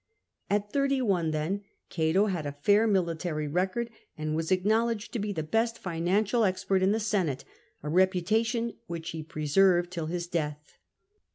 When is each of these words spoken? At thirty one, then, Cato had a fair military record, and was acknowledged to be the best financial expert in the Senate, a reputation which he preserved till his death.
At 0.49 0.73
thirty 0.73 0.99
one, 0.99 1.29
then, 1.29 1.61
Cato 1.91 2.25
had 2.25 2.47
a 2.47 2.51
fair 2.51 2.87
military 2.87 3.47
record, 3.47 3.91
and 4.17 4.35
was 4.35 4.51
acknowledged 4.51 5.13
to 5.13 5.19
be 5.19 5.31
the 5.31 5.43
best 5.43 5.77
financial 5.77 6.43
expert 6.43 6.81
in 6.81 6.91
the 6.91 6.99
Senate, 6.99 7.45
a 7.83 7.87
reputation 7.89 8.73
which 8.87 9.11
he 9.11 9.21
preserved 9.21 9.91
till 9.91 10.07
his 10.07 10.25
death. 10.25 10.79